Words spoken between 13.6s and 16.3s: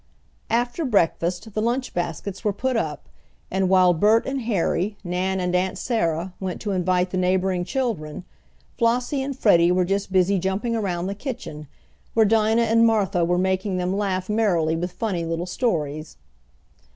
them laugh merrily with funny little stories.